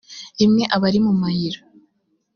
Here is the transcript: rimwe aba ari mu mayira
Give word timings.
rimwe 0.39 0.63
aba 0.75 0.85
ari 0.89 0.99
mu 1.05 1.13
mayira 1.21 1.59